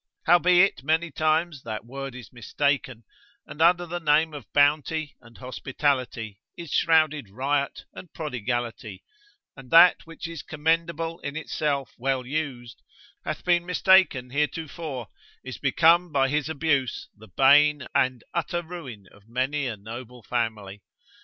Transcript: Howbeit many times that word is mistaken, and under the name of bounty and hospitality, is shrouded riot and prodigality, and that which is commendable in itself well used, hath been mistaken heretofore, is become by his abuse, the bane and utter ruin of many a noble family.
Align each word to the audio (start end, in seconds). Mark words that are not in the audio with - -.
Howbeit 0.25 0.81
many 0.81 1.11
times 1.11 1.61
that 1.61 1.85
word 1.85 2.15
is 2.15 2.33
mistaken, 2.33 3.03
and 3.45 3.61
under 3.61 3.85
the 3.85 3.99
name 3.99 4.33
of 4.33 4.51
bounty 4.51 5.15
and 5.21 5.37
hospitality, 5.37 6.39
is 6.57 6.71
shrouded 6.71 7.29
riot 7.29 7.85
and 7.93 8.11
prodigality, 8.11 9.03
and 9.55 9.69
that 9.69 9.97
which 10.05 10.27
is 10.27 10.41
commendable 10.41 11.19
in 11.19 11.35
itself 11.35 11.93
well 11.99 12.25
used, 12.25 12.81
hath 13.25 13.45
been 13.45 13.63
mistaken 13.63 14.31
heretofore, 14.31 15.07
is 15.43 15.59
become 15.59 16.11
by 16.11 16.29
his 16.29 16.49
abuse, 16.49 17.07
the 17.15 17.27
bane 17.27 17.85
and 17.93 18.23
utter 18.33 18.63
ruin 18.63 19.05
of 19.11 19.27
many 19.29 19.67
a 19.67 19.77
noble 19.77 20.23
family. 20.23 20.81